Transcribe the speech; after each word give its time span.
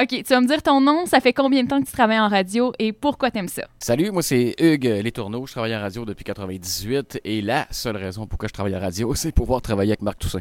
OK, 0.00 0.08
tu 0.08 0.22
vas 0.22 0.40
me 0.40 0.46
dire 0.46 0.62
ton 0.62 0.80
nom, 0.80 1.04
ça 1.04 1.20
fait 1.20 1.34
combien 1.34 1.64
de 1.64 1.68
temps 1.68 1.78
que 1.78 1.86
tu 1.86 1.92
travailles 1.92 2.18
en 2.18 2.28
radio 2.28 2.72
et 2.78 2.94
pourquoi 2.94 3.30
t'aimes 3.30 3.48
ça? 3.48 3.64
Salut, 3.78 4.10
moi 4.10 4.22
c'est 4.22 4.54
Hugues 4.58 5.02
Létourneau, 5.02 5.46
je 5.46 5.52
travaille 5.52 5.76
en 5.76 5.80
radio 5.80 6.06
depuis 6.06 6.24
98 6.24 7.20
et 7.24 7.42
la 7.42 7.66
seule 7.70 7.98
raison 7.98 8.26
pourquoi 8.26 8.48
je 8.48 8.54
travaille 8.54 8.74
en 8.74 8.80
radio, 8.80 9.14
c'est 9.14 9.32
pouvoir 9.32 9.60
travailler 9.60 9.90
avec 9.90 10.00
Marc 10.00 10.18
Toussaint 10.18 10.40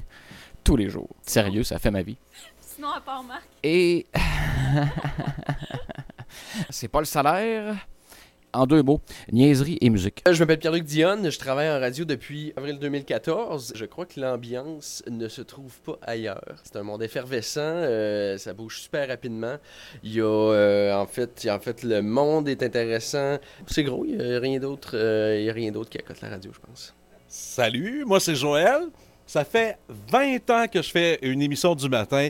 tous 0.64 0.78
les 0.78 0.90
jours. 0.90 1.10
Sérieux, 1.24 1.64
ça 1.64 1.80
fait 1.80 1.92
ma 1.92 2.02
vie. 2.02 2.16
Sinon, 2.62 2.92
à 2.92 3.02
part 3.02 3.24
Marc. 3.24 3.44
Et 3.62 4.06
c'est 6.70 6.88
pas 6.88 7.00
le 7.00 7.06
salaire. 7.06 7.76
En 8.54 8.66
deux 8.66 8.84
mots, 8.84 9.00
niaiserie 9.32 9.78
et 9.80 9.90
musique. 9.90 10.24
Je 10.30 10.38
m'appelle 10.40 10.60
Pierre-Luc 10.60 10.84
Dionne, 10.84 11.32
je 11.32 11.40
travaille 11.40 11.70
en 11.70 11.80
radio 11.80 12.04
depuis 12.04 12.52
avril 12.58 12.80
2014. 12.80 13.74
Je 13.76 13.86
crois 13.86 14.06
que 14.06 14.20
l'ambiance 14.20 15.04
ne 15.10 15.30
se 15.30 15.42
trouve 15.42 15.80
pas 15.82 15.98
ailleurs. 16.02 16.56
C'est 16.66 16.76
un 16.76 16.84
monde 16.84 17.02
effervescent, 17.02 17.62
euh, 17.62 18.38
ça 18.38 18.54
bouge 18.54 18.82
super 18.82 19.08
rapidement. 19.08 19.56
Il 20.04 20.14
y 20.14 20.20
a 20.20 20.26
euh, 20.26 20.94
en 20.94 21.06
fait, 21.06 21.48
en 21.50 21.60
fait 21.60 21.84
le 21.84 22.02
monde 22.02 22.50
est 22.50 22.62
intéressant. 22.62 23.38
C'est 23.68 23.84
gros, 23.84 24.04
il 24.06 24.18
n'y 24.18 24.36
a 24.36 24.40
rien 24.40 24.60
d'autre, 24.60 24.92
euh, 24.96 25.38
il 25.40 25.46
y 25.46 25.50
a 25.50 25.54
rien 25.54 25.72
d'autre 25.72 25.90
qui 25.90 25.98
accote 26.00 26.20
la 26.20 26.30
radio, 26.30 26.52
je 26.54 26.60
pense. 26.60 26.94
Salut, 27.30 28.04
moi 28.06 28.20
c'est 28.20 28.36
Joël. 28.36 28.90
Ça 29.26 29.46
fait 29.46 29.78
20 29.88 30.50
ans 30.50 30.66
que 30.68 30.82
je 30.82 30.90
fais 30.90 31.20
une 31.22 31.42
émission 31.42 31.74
du 31.74 31.88
matin. 31.88 32.28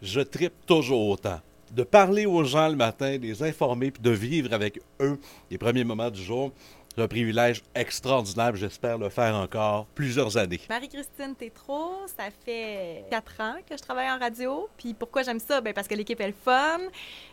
Je 0.00 0.20
tripe 0.20 0.64
toujours 0.64 1.08
autant 1.08 1.40
de 1.72 1.82
parler 1.82 2.26
aux 2.26 2.44
gens 2.44 2.68
le 2.68 2.76
matin, 2.76 3.16
de 3.16 3.22
les 3.22 3.42
informer, 3.42 3.90
puis 3.90 4.02
de 4.02 4.10
vivre 4.10 4.52
avec 4.52 4.80
eux 5.00 5.18
les 5.50 5.58
premiers 5.58 5.84
moments 5.84 6.10
du 6.10 6.22
jour. 6.22 6.52
C'est 6.94 7.02
un 7.02 7.08
privilège 7.08 7.62
extraordinaire. 7.74 8.56
J'espère 8.56 8.98
le 8.98 9.08
faire 9.08 9.36
encore 9.36 9.86
plusieurs 9.94 10.36
années. 10.36 10.60
Marie-Christine 10.68 11.36
Tétrault, 11.36 12.06
ça 12.06 12.24
fait 12.44 13.04
quatre 13.08 13.40
ans 13.40 13.54
que 13.68 13.76
je 13.76 13.82
travaille 13.82 14.10
en 14.10 14.18
radio. 14.18 14.68
Puis 14.76 14.94
pourquoi 14.94 15.22
j'aime 15.22 15.38
ça? 15.38 15.60
Ben 15.60 15.72
parce 15.72 15.86
que 15.86 15.94
l'équipe 15.94 16.20
est 16.20 16.26
le 16.26 16.32
fun, 16.32 16.80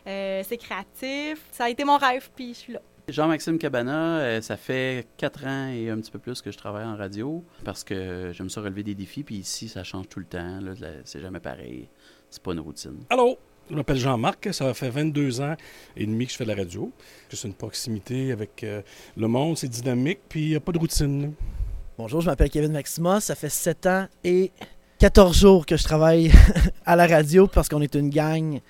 euh, 0.06 0.42
c'est 0.46 0.56
créatif. 0.56 1.40
Ça 1.50 1.64
a 1.64 1.70
été 1.70 1.84
mon 1.84 1.96
rêve, 1.96 2.30
puis 2.36 2.54
je 2.54 2.58
suis 2.58 2.72
là. 2.74 2.80
Jean-Maxime 3.08 3.58
Cabana, 3.58 4.18
euh, 4.18 4.40
ça 4.40 4.56
fait 4.56 5.06
quatre 5.16 5.44
ans 5.46 5.68
et 5.68 5.90
un 5.90 5.96
petit 5.98 6.10
peu 6.10 6.18
plus 6.18 6.42
que 6.42 6.50
je 6.50 6.58
travaille 6.58 6.84
en 6.84 6.96
radio 6.96 7.44
parce 7.64 7.84
que 7.84 8.32
j'aime 8.32 8.50
ça 8.50 8.60
relever 8.60 8.82
des 8.82 8.94
défis. 8.94 9.22
Puis 9.22 9.36
ici, 9.36 9.68
ça 9.68 9.84
change 9.84 10.08
tout 10.08 10.18
le 10.18 10.26
temps. 10.26 10.60
C'est 11.04 11.20
jamais 11.20 11.40
pareil. 11.40 11.88
C'est 12.30 12.42
pas 12.42 12.52
une 12.52 12.60
routine. 12.60 12.98
Allô? 13.10 13.38
Je 13.68 13.74
m'appelle 13.74 13.96
Jean-Marc, 13.96 14.48
ça 14.52 14.72
fait 14.74 14.90
22 14.90 15.40
ans 15.40 15.56
et 15.96 16.06
demi 16.06 16.26
que 16.26 16.32
je 16.32 16.36
fais 16.36 16.44
de 16.44 16.50
la 16.50 16.54
radio. 16.54 16.92
C'est 17.28 17.48
une 17.48 17.54
proximité 17.54 18.30
avec 18.30 18.62
euh, 18.62 18.80
le 19.16 19.26
monde, 19.26 19.58
c'est 19.58 19.66
dynamique, 19.66 20.20
puis 20.28 20.42
il 20.42 20.48
n'y 20.50 20.54
a 20.54 20.60
pas 20.60 20.70
de 20.70 20.78
routine. 20.78 21.32
Bonjour, 21.98 22.20
je 22.20 22.26
m'appelle 22.26 22.48
Kevin 22.48 22.70
Maxima, 22.70 23.20
ça 23.20 23.34
fait 23.34 23.48
7 23.48 23.86
ans 23.86 24.06
et 24.22 24.52
14 25.00 25.36
jours 25.36 25.66
que 25.66 25.76
je 25.76 25.82
travaille 25.82 26.30
à 26.86 26.94
la 26.94 27.08
radio 27.08 27.48
parce 27.48 27.68
qu'on 27.68 27.82
est 27.82 27.96
une 27.96 28.08
gang 28.08 28.60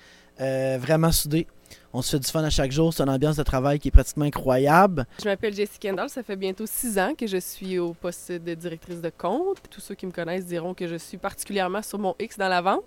euh, 0.41 0.79
vraiment 0.81 1.11
soudée. 1.11 1.45
On 1.93 2.01
se 2.01 2.11
fait 2.11 2.19
du 2.19 2.29
fun 2.29 2.43
à 2.43 2.49
chaque 2.49 2.71
jour. 2.71 2.93
C'est 2.93 3.03
une 3.03 3.09
ambiance 3.09 3.37
de 3.37 3.43
travail 3.43 3.79
qui 3.79 3.87
est 3.87 3.91
pratiquement 3.91 4.25
incroyable. 4.25 5.05
Je 5.19 5.25
m'appelle 5.25 5.53
Jessie 5.53 5.79
Kendall. 5.79 6.09
Ça 6.09 6.23
fait 6.23 6.35
bientôt 6.35 6.65
six 6.65 6.99
ans 6.99 7.13
que 7.17 7.27
je 7.27 7.37
suis 7.37 7.79
au 7.79 7.93
poste 7.93 8.31
de 8.31 8.53
directrice 8.53 9.01
de 9.01 9.09
compte. 9.09 9.57
Tous 9.69 9.81
ceux 9.81 9.95
qui 9.95 10.05
me 10.05 10.11
connaissent 10.11 10.45
diront 10.45 10.73
que 10.73 10.87
je 10.87 10.95
suis 10.95 11.17
particulièrement 11.17 11.81
sur 11.81 11.99
mon 11.99 12.15
X 12.19 12.37
dans 12.37 12.49
la 12.49 12.61
vente. 12.61 12.83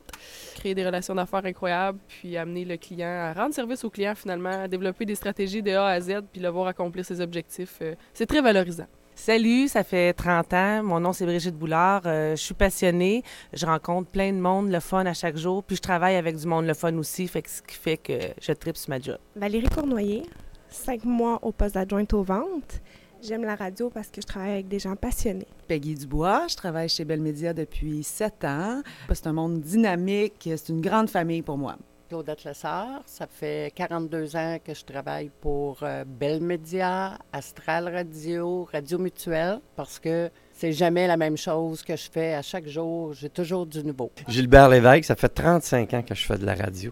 Créer 0.55 0.75
des 0.75 0.85
relations 0.85 1.15
d'affaires 1.15 1.45
incroyables, 1.45 1.99
puis 2.09 2.37
amener 2.37 2.65
le 2.65 2.77
client 2.77 3.09
à 3.09 3.33
rendre 3.33 3.55
service 3.55 3.85
au 3.85 3.91
client 3.91 4.15
finalement, 4.15 4.63
à 4.63 4.69
développer 4.69 5.05
des 5.05 5.15
stratégies 5.15 5.63
de 5.63 5.73
A 5.73 5.87
à 5.87 6.01
Z, 6.01 6.21
puis 6.33 6.41
le 6.41 6.49
voir 6.49 6.69
accomplir 6.69 7.05
ses 7.05 7.21
objectifs. 7.21 7.79
Euh, 7.83 7.95
c'est 8.15 8.27
très 8.27 8.41
valorisant. 8.41 8.87
Salut, 9.21 9.69
ça 9.69 9.85
fait 9.85 10.15
30 10.15 10.55
ans. 10.55 10.83
Mon 10.83 10.99
nom, 10.99 11.13
c'est 11.13 11.27
Brigitte 11.27 11.55
Boulard. 11.55 12.01
Euh, 12.07 12.35
je 12.37 12.43
suis 12.43 12.55
passionnée. 12.55 13.23
Je 13.53 13.67
rencontre 13.67 14.11
plein 14.11 14.33
de 14.33 14.39
monde, 14.39 14.71
le 14.71 14.81
fun 14.81 15.05
à 15.05 15.13
chaque 15.13 15.37
jour. 15.37 15.63
Puis 15.63 15.77
je 15.77 15.83
travaille 15.83 16.17
avec 16.17 16.37
du 16.37 16.47
monde, 16.47 16.65
le 16.65 16.73
fun 16.73 16.97
aussi, 16.97 17.29
fait 17.29 17.47
ce 17.47 17.61
qui 17.61 17.77
fait 17.77 17.99
que 17.99 18.19
je 18.41 18.53
tripe 18.53 18.79
sur 18.79 18.89
ma 18.89 18.99
job. 18.99 19.19
Valérie 19.37 19.69
Cournoyer, 19.69 20.23
cinq 20.71 21.05
mois 21.05 21.39
au 21.43 21.53
poste 21.53 21.75
d'adjointe 21.75 22.15
aux 22.15 22.23
ventes. 22.23 22.81
J'aime 23.23 23.43
la 23.43 23.57
radio 23.57 23.91
parce 23.91 24.09
que 24.09 24.23
je 24.23 24.27
travaille 24.27 24.53
avec 24.53 24.69
des 24.69 24.79
gens 24.79 24.97
passionnés. 24.97 25.47
Peggy 25.69 25.97
Dubois, 25.97 26.47
je 26.49 26.57
travaille 26.57 26.89
chez 26.89 27.05
Belle 27.05 27.21
Média 27.21 27.53
depuis 27.53 28.03
sept 28.03 28.43
ans. 28.45 28.81
C'est 29.13 29.27
un 29.27 29.35
monde 29.35 29.61
dynamique, 29.61 30.49
c'est 30.57 30.71
une 30.71 30.81
grande 30.81 31.11
famille 31.11 31.43
pour 31.43 31.59
moi. 31.59 31.77
Claudette 32.11 32.43
Lessard. 32.43 33.03
Ça 33.07 33.29
fait 33.29 33.73
42 33.73 34.35
ans 34.35 34.59
que 34.65 34.75
je 34.75 34.85
travaille 34.85 35.31
pour 35.41 35.79
euh, 35.85 36.05
Bell 36.05 36.41
Media, 36.43 37.17
Astral 37.33 37.89
Radio, 37.89 38.65
Radio 38.73 38.99
Mutuelle, 38.99 39.61
parce 39.77 40.01
que 40.01 40.29
c'est 40.53 40.73
jamais 40.73 41.07
la 41.07 41.17
même 41.17 41.37
chose 41.37 41.85
que 41.85 41.95
je 41.95 42.11
fais 42.11 42.35
à 42.35 42.43
chaque 42.43 42.67
jour. 42.67 43.13
J'ai 43.13 43.31
toujours 43.31 43.65
du 43.65 43.85
nouveau. 43.85 44.11
Gilbert 44.27 44.69
Lévesque, 44.69 45.05
ça 45.05 45.15
fait 45.15 45.29
35 45.29 45.95
ans 45.95 46.03
que 46.03 46.17
je 46.17 46.27
fais 46.27 46.37
de 46.37 46.47
la 46.47 46.57
radio. 46.57 46.91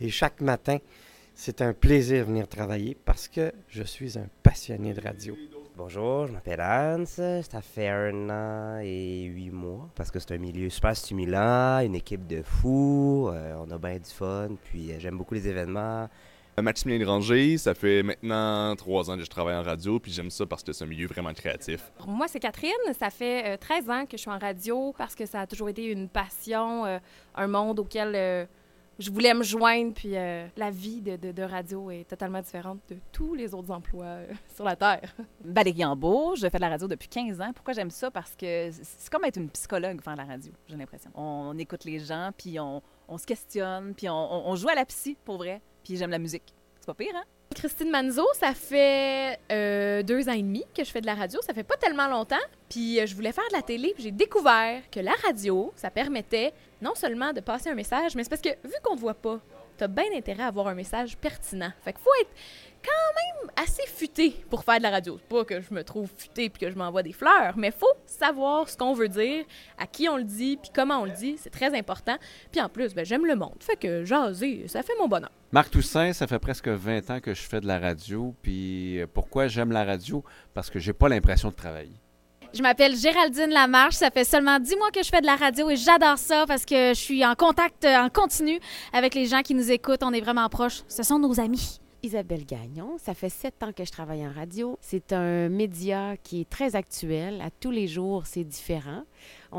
Et 0.00 0.10
chaque 0.10 0.40
matin, 0.40 0.78
c'est 1.32 1.62
un 1.62 1.72
plaisir 1.72 2.24
de 2.24 2.24
venir 2.24 2.48
travailler 2.48 2.96
parce 3.04 3.28
que 3.28 3.52
je 3.68 3.84
suis 3.84 4.18
un 4.18 4.26
passionné 4.42 4.94
de 4.94 5.00
radio. 5.00 5.36
Bonjour, 5.76 6.26
je 6.26 6.32
m'appelle 6.32 6.62
Hans. 6.62 7.04
Ça 7.04 7.60
fait 7.60 7.90
un 7.90 8.30
an 8.30 8.80
et 8.82 9.24
huit 9.24 9.50
mois 9.50 9.90
parce 9.94 10.10
que 10.10 10.18
c'est 10.18 10.32
un 10.32 10.38
milieu 10.38 10.70
super 10.70 10.96
stimulant, 10.96 11.80
une 11.80 11.94
équipe 11.94 12.26
de 12.26 12.40
fous, 12.40 13.28
euh, 13.28 13.54
on 13.58 13.70
a 13.70 13.76
bien 13.76 13.98
du 13.98 14.10
fun, 14.10 14.52
puis 14.64 14.90
euh, 14.90 14.96
j'aime 14.98 15.18
beaucoup 15.18 15.34
les 15.34 15.46
événements. 15.46 16.08
Euh, 16.58 16.62
Maximilien 16.62 17.04
Granger, 17.04 17.58
ça 17.58 17.74
fait 17.74 18.02
maintenant 18.02 18.74
trois 18.76 19.10
ans 19.10 19.18
que 19.18 19.24
je 19.24 19.28
travaille 19.28 19.54
en 19.54 19.62
radio, 19.62 20.00
puis 20.00 20.10
j'aime 20.10 20.30
ça 20.30 20.46
parce 20.46 20.62
que 20.62 20.72
c'est 20.72 20.84
un 20.84 20.86
milieu 20.86 21.08
vraiment 21.08 21.34
créatif. 21.34 21.92
Moi, 22.06 22.26
c'est 22.26 22.40
Catherine. 22.40 22.72
Ça 22.98 23.10
fait 23.10 23.58
13 23.58 23.90
ans 23.90 24.06
que 24.06 24.16
je 24.16 24.22
suis 24.22 24.30
en 24.30 24.38
radio 24.38 24.94
parce 24.96 25.14
que 25.14 25.26
ça 25.26 25.40
a 25.40 25.46
toujours 25.46 25.68
été 25.68 25.84
une 25.84 26.08
passion, 26.08 26.86
un 27.34 27.46
monde 27.48 27.80
auquel 27.80 28.48
je 28.98 29.10
voulais 29.10 29.34
me 29.34 29.42
joindre, 29.42 29.92
puis 29.92 30.16
euh, 30.16 30.46
la 30.56 30.70
vie 30.70 31.00
de, 31.02 31.16
de, 31.16 31.42
radio 31.42 31.90
est 31.90 32.08
totalement 32.08 32.40
différente 32.40 32.80
de 32.88 32.96
tous 33.12 33.34
les 33.34 33.54
autres 33.54 33.70
emplois 33.70 34.04
euh, 34.04 34.32
sur 34.54 34.64
la 34.64 34.76
Terre. 34.76 35.14
Valérie 35.44 35.84
Ambeau, 35.84 36.34
je 36.36 36.48
fais 36.48 36.56
de 36.56 36.62
la 36.62 36.70
radio 36.70 36.88
depuis 36.88 37.08
15 37.08 37.40
ans. 37.40 37.52
Pourquoi 37.54 37.74
j'aime 37.74 37.90
ça? 37.90 38.10
Parce 38.10 38.34
que 38.34 38.70
c'est 38.72 39.10
comme 39.10 39.24
être 39.24 39.36
une 39.36 39.50
psychologue 39.50 40.00
faire 40.00 40.16
la 40.16 40.24
radio, 40.24 40.52
j'ai 40.68 40.76
l'impression. 40.76 41.10
On, 41.14 41.56
écoute 41.58 41.84
les 41.84 41.98
gens, 41.98 42.30
puis 42.36 42.58
on, 42.58 42.82
on 43.08 43.18
se 43.18 43.26
questionne, 43.26 43.94
puis 43.94 44.08
on, 44.08 44.48
on, 44.48 44.56
joue 44.56 44.68
à 44.68 44.74
la 44.74 44.86
psy, 44.86 45.16
pour 45.24 45.36
vrai, 45.36 45.60
puis 45.84 45.96
j'aime 45.96 46.10
la 46.10 46.18
musique. 46.18 46.54
C'est 46.80 46.86
pas 46.86 46.94
pire, 46.94 47.14
hein? 47.14 47.24
Christine 47.56 47.90
Manzo, 47.90 48.26
ça 48.34 48.52
fait 48.52 49.38
euh, 49.50 50.02
deux 50.02 50.28
ans 50.28 50.32
et 50.32 50.42
demi 50.42 50.62
que 50.76 50.84
je 50.84 50.90
fais 50.90 51.00
de 51.00 51.06
la 51.06 51.14
radio. 51.14 51.40
Ça 51.40 51.54
fait 51.54 51.64
pas 51.64 51.78
tellement 51.78 52.06
longtemps. 52.06 52.36
Puis 52.68 53.00
je 53.06 53.14
voulais 53.14 53.32
faire 53.32 53.48
de 53.50 53.56
la 53.56 53.62
télé, 53.62 53.94
j'ai 53.96 54.10
découvert 54.10 54.82
que 54.90 55.00
la 55.00 55.14
radio, 55.24 55.72
ça 55.74 55.90
permettait 55.90 56.52
non 56.82 56.94
seulement 56.94 57.32
de 57.32 57.40
passer 57.40 57.70
un 57.70 57.74
message, 57.74 58.14
mais 58.14 58.24
c'est 58.24 58.28
parce 58.28 58.42
que 58.42 58.50
vu 58.50 58.74
qu'on 58.82 58.94
ne 58.94 59.00
voit 59.00 59.14
pas, 59.14 59.40
tu 59.78 59.84
as 59.84 59.88
bien 59.88 60.04
intérêt 60.14 60.42
à 60.42 60.48
avoir 60.48 60.68
un 60.68 60.74
message 60.74 61.16
pertinent. 61.16 61.72
Fait 61.82 61.94
qu'il 61.94 62.02
faut 62.02 62.10
être 62.20 62.30
quand 62.84 63.46
même 63.46 63.50
assez 63.56 63.86
futé 63.86 64.36
pour 64.50 64.62
faire 64.62 64.76
de 64.76 64.82
la 64.82 64.90
radio. 64.90 65.18
Pas 65.28 65.44
que 65.46 65.60
je 65.62 65.72
me 65.72 65.82
trouve 65.82 66.10
futé 66.14 66.50
puis 66.50 66.60
que 66.66 66.70
je 66.70 66.76
m'envoie 66.76 67.02
des 67.02 67.12
fleurs, 67.12 67.54
mais 67.56 67.70
faut 67.70 67.86
savoir 68.04 68.68
ce 68.68 68.76
qu'on 68.76 68.92
veut 68.92 69.08
dire, 69.08 69.46
à 69.78 69.86
qui 69.86 70.10
on 70.10 70.18
le 70.18 70.24
dit, 70.24 70.58
puis 70.58 70.70
comment 70.74 71.00
on 71.00 71.04
le 71.06 71.12
dit. 71.12 71.36
C'est 71.38 71.50
très 71.50 71.76
important. 71.76 72.16
Puis 72.52 72.60
en 72.60 72.68
plus, 72.68 72.94
ben, 72.94 73.04
j'aime 73.04 73.24
le 73.24 73.34
monde. 73.34 73.56
Fait 73.60 73.76
que 73.76 74.04
jaser, 74.04 74.68
ça 74.68 74.82
fait 74.82 74.94
mon 74.98 75.08
bonheur. 75.08 75.30
Marc 75.56 75.70
Toussaint, 75.70 76.12
ça 76.12 76.26
fait 76.26 76.38
presque 76.38 76.68
20 76.68 77.08
ans 77.08 77.18
que 77.18 77.32
je 77.32 77.40
fais 77.40 77.62
de 77.62 77.66
la 77.66 77.78
radio. 77.78 78.34
Puis 78.42 79.00
euh, 79.00 79.06
pourquoi 79.10 79.48
j'aime 79.48 79.72
la 79.72 79.84
radio? 79.84 80.22
Parce 80.52 80.68
que 80.68 80.78
j'ai 80.78 80.92
pas 80.92 81.08
l'impression 81.08 81.48
de 81.48 81.54
travailler. 81.54 81.96
Je 82.52 82.60
m'appelle 82.60 82.94
Géraldine 82.94 83.48
Lamarche. 83.48 83.94
Ça 83.94 84.10
fait 84.10 84.24
seulement 84.24 84.60
dix 84.60 84.76
mois 84.76 84.90
que 84.90 85.02
je 85.02 85.08
fais 85.08 85.22
de 85.22 85.26
la 85.26 85.36
radio 85.36 85.70
et 85.70 85.76
j'adore 85.76 86.18
ça 86.18 86.44
parce 86.46 86.66
que 86.66 86.90
je 86.90 87.00
suis 87.00 87.24
en 87.24 87.34
contact 87.34 87.86
euh, 87.86 87.96
en 87.96 88.10
continu 88.10 88.60
avec 88.92 89.14
les 89.14 89.24
gens 89.24 89.40
qui 89.40 89.54
nous 89.54 89.72
écoutent. 89.72 90.02
On 90.02 90.12
est 90.12 90.20
vraiment 90.20 90.46
proches. 90.50 90.82
Ce 90.88 91.02
sont 91.02 91.18
nos 91.18 91.40
amis. 91.40 91.80
Isabelle 92.02 92.44
Gagnon, 92.44 92.98
ça 92.98 93.14
fait 93.14 93.30
sept 93.30 93.62
ans 93.62 93.72
que 93.72 93.84
je 93.84 93.90
travaille 93.90 94.26
en 94.26 94.32
radio. 94.32 94.78
C'est 94.80 95.12
un 95.12 95.48
média 95.48 96.16
qui 96.22 96.42
est 96.42 96.48
très 96.50 96.76
actuel. 96.76 97.40
À 97.40 97.50
tous 97.50 97.70
les 97.70 97.88
jours, 97.88 98.26
c'est 98.26 98.44
différent. 98.44 99.04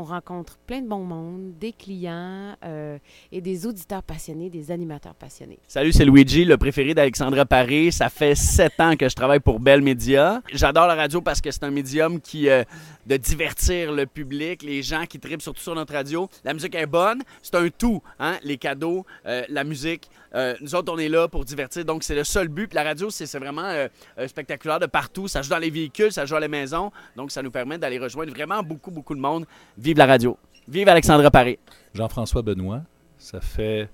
On 0.00 0.04
rencontre 0.04 0.58
plein 0.58 0.80
de 0.80 0.86
bons 0.86 1.02
monde, 1.02 1.58
des 1.58 1.72
clients 1.72 2.54
euh, 2.64 2.98
et 3.32 3.40
des 3.40 3.66
auditeurs 3.66 4.04
passionnés, 4.04 4.48
des 4.48 4.70
animateurs 4.70 5.16
passionnés. 5.16 5.58
Salut, 5.66 5.90
c'est 5.90 6.04
Luigi, 6.04 6.44
le 6.44 6.56
préféré 6.56 6.94
d'Alexandra 6.94 7.44
Paré. 7.44 7.90
Ça 7.90 8.08
fait 8.08 8.36
sept 8.36 8.78
ans 8.78 8.94
que 8.94 9.08
je 9.08 9.16
travaille 9.16 9.40
pour 9.40 9.58
Bell 9.58 9.82
Media. 9.82 10.40
J'adore 10.52 10.86
la 10.86 10.94
radio 10.94 11.20
parce 11.20 11.40
que 11.40 11.50
c'est 11.50 11.64
un 11.64 11.72
médium 11.72 12.20
qui 12.20 12.48
euh, 12.48 12.62
de 13.06 13.16
divertir 13.16 13.90
le 13.90 14.06
public, 14.06 14.62
les 14.62 14.84
gens 14.84 15.04
qui 15.04 15.18
tripent 15.18 15.42
surtout 15.42 15.62
sur 15.62 15.74
notre 15.74 15.94
radio. 15.94 16.28
La 16.44 16.54
musique 16.54 16.76
est 16.76 16.86
bonne, 16.86 17.20
c'est 17.42 17.56
un 17.56 17.68
tout, 17.68 18.00
hein? 18.20 18.36
les 18.44 18.56
cadeaux, 18.56 19.04
euh, 19.26 19.42
la 19.48 19.64
musique. 19.64 20.08
nous 20.60 20.76
autres, 20.76 20.92
on 20.92 20.98
est 20.98 21.08
là 21.08 21.26
pour 21.26 21.44
divertir, 21.44 21.84
donc 21.84 22.04
c'est 22.04 22.14
le 22.14 22.22
seul 22.22 22.46
but. 22.46 22.68
Puis 22.68 22.76
la 22.76 22.84
radio, 22.84 23.10
c'est 23.10 23.26
vraiment 23.36 23.72
spectaculaire 24.28 24.78
de 24.78 24.86
partout. 24.86 25.26
Ça 25.26 25.42
joue 25.42 25.50
dans 25.50 25.58
les 25.58 25.70
véhicules, 25.70 26.12
ça 26.12 26.24
joue 26.26 26.36
à 26.36 26.40
la 26.40 26.48
maison, 26.48 26.92
donc 27.16 27.32
ça 27.32 27.42
nous 27.42 27.50
permet 27.50 27.78
d'aller 27.78 27.98
rejoindre 27.98 28.30
vraiment 28.30 28.62
beaucoup, 28.62 28.92
beaucoup 28.92 29.16
de 29.16 29.20
monde 29.20 29.46
Vive 29.88 29.96
la 29.96 30.04
radio. 30.04 30.36
Vive 30.68 30.86
Alexandra 30.90 31.30
Paré. 31.30 31.58
Jean-François 31.94 32.42
Benoît, 32.42 32.82
ça 33.16 33.40
fait 33.40 33.88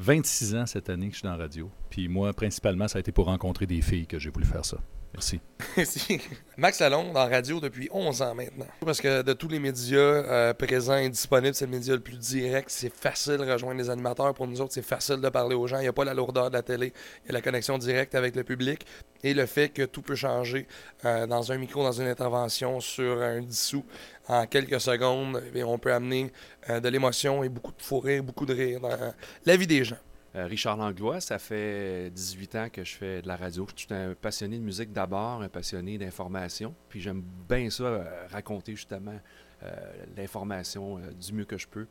26 0.00 0.56
ans 0.56 0.66
cette 0.66 0.90
année 0.90 1.06
que 1.06 1.12
je 1.12 1.18
suis 1.18 1.24
dans 1.24 1.36
la 1.36 1.44
radio. 1.44 1.70
Puis 1.88 2.08
moi, 2.08 2.32
principalement, 2.32 2.88
ça 2.88 2.96
a 2.96 3.00
été 3.00 3.12
pour 3.12 3.26
rencontrer 3.26 3.64
des 3.64 3.80
filles 3.80 4.08
que 4.08 4.18
j'ai 4.18 4.30
voulu 4.30 4.44
faire 4.44 4.64
ça. 4.64 4.78
Merci. 5.14 5.40
Max 6.56 6.80
Lalonde 6.80 7.16
en 7.16 7.28
radio 7.28 7.60
depuis 7.60 7.88
11 7.92 8.22
ans 8.22 8.34
maintenant. 8.34 8.66
Parce 8.84 9.00
que 9.00 9.22
de 9.22 9.32
tous 9.34 9.48
les 9.48 9.58
médias 9.58 9.98
euh, 9.98 10.54
présents 10.54 10.96
et 10.96 11.08
disponibles, 11.08 11.54
c'est 11.54 11.66
le 11.66 11.70
média 11.70 11.94
le 11.94 12.00
plus 12.00 12.18
direct. 12.18 12.70
C'est 12.70 12.92
facile 12.92 13.36
de 13.36 13.50
rejoindre 13.50 13.78
les 13.78 13.90
animateurs. 13.90 14.32
Pour 14.32 14.46
nous 14.46 14.60
autres, 14.60 14.72
c'est 14.72 14.84
facile 14.84 15.20
de 15.20 15.28
parler 15.28 15.54
aux 15.54 15.66
gens. 15.66 15.78
Il 15.78 15.82
n'y 15.82 15.88
a 15.88 15.92
pas 15.92 16.04
la 16.04 16.14
lourdeur 16.14 16.48
de 16.48 16.54
la 16.54 16.62
télé. 16.62 16.92
Il 17.24 17.28
y 17.28 17.30
a 17.30 17.32
la 17.34 17.42
connexion 17.42 17.76
directe 17.76 18.14
avec 18.14 18.34
le 18.36 18.42
public 18.42 18.86
et 19.22 19.34
le 19.34 19.44
fait 19.46 19.68
que 19.68 19.82
tout 19.82 20.02
peut 20.02 20.14
changer 20.14 20.66
euh, 21.04 21.26
dans 21.26 21.52
un 21.52 21.58
micro, 21.58 21.82
dans 21.82 21.92
une 21.92 22.08
intervention, 22.08 22.80
sur 22.80 23.20
un 23.20 23.40
dissous. 23.40 23.84
En 24.28 24.46
quelques 24.46 24.80
secondes, 24.80 25.42
eh 25.54 25.62
on 25.62 25.78
peut 25.78 25.92
amener 25.92 26.32
euh, 26.70 26.80
de 26.80 26.88
l'émotion 26.88 27.44
et 27.44 27.48
beaucoup 27.50 27.72
de 27.72 27.82
fou 27.82 28.00
rire, 28.00 28.22
beaucoup 28.22 28.46
de 28.46 28.54
rire 28.54 28.80
dans 28.80 28.96
la 29.44 29.56
vie 29.56 29.66
des 29.66 29.84
gens. 29.84 29.98
Euh, 30.34 30.46
Richard 30.46 30.78
Langlois, 30.78 31.20
ça 31.20 31.38
fait 31.38 32.10
18 32.10 32.54
ans 32.56 32.68
que 32.70 32.84
je 32.84 32.94
fais 32.94 33.20
de 33.20 33.28
la 33.28 33.36
radio. 33.36 33.66
Je 33.76 33.82
suis 33.82 33.94
un 33.94 34.14
passionné 34.14 34.58
de 34.58 34.62
musique 34.62 34.92
d'abord, 34.92 35.42
un 35.42 35.48
passionné 35.48 35.98
d'information. 35.98 36.74
Puis 36.88 37.00
j'aime 37.00 37.22
bien 37.48 37.68
ça, 37.68 37.84
euh, 37.84 38.26
raconter 38.30 38.74
justement 38.74 39.18
euh, 39.62 39.70
l'information 40.16 40.98
du 41.20 41.34
mieux 41.34 41.44
que 41.44 41.58
je 41.58 41.68
peux 41.68 41.86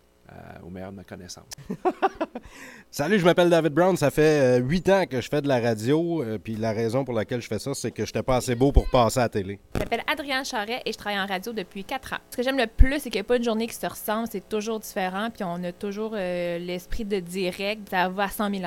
au 0.63 0.69
meilleur 0.69 0.91
de 0.91 0.97
ma 0.97 1.03
connaissance. 1.03 1.49
Salut, 2.91 3.19
je 3.19 3.25
m'appelle 3.25 3.49
David 3.49 3.73
Brown. 3.73 3.97
Ça 3.97 4.11
fait 4.11 4.59
huit 4.59 4.87
ans 4.89 5.05
que 5.05 5.19
je 5.19 5.27
fais 5.29 5.41
de 5.41 5.47
la 5.47 5.59
radio. 5.59 6.23
puis 6.43 6.55
la 6.55 6.71
raison 6.71 7.03
pour 7.03 7.13
laquelle 7.13 7.41
je 7.41 7.47
fais 7.47 7.59
ça, 7.59 7.73
c'est 7.73 7.91
que 7.91 8.05
je 8.05 8.09
n'étais 8.09 8.23
pas 8.23 8.37
assez 8.37 8.55
beau 8.55 8.71
pour 8.71 8.89
passer 8.89 9.19
à 9.19 9.23
la 9.23 9.29
télé. 9.29 9.59
Je 9.75 9.79
m'appelle 9.79 10.03
Adrienne 10.07 10.45
Charret 10.45 10.81
et 10.85 10.91
je 10.91 10.97
travaille 10.97 11.19
en 11.19 11.25
radio 11.25 11.53
depuis 11.53 11.83
quatre 11.83 12.13
ans. 12.13 12.19
Ce 12.29 12.37
que 12.37 12.43
j'aime 12.43 12.57
le 12.57 12.67
plus, 12.67 12.99
c'est 12.99 13.09
qu'il 13.09 13.19
n'y 13.19 13.25
a 13.25 13.25
pas 13.25 13.37
une 13.37 13.43
journée 13.43 13.67
qui 13.67 13.75
se 13.75 13.85
ressemble. 13.85 14.27
C'est 14.31 14.47
toujours 14.47 14.79
différent. 14.79 15.29
Puis 15.29 15.43
on 15.43 15.63
a 15.63 15.71
toujours 15.71 16.13
l'esprit 16.13 17.05
de 17.05 17.19
direct. 17.19 17.89
Ça 17.89 18.09
va 18.09 18.23
à 18.23 18.29
100 18.29 18.51
000 18.51 18.63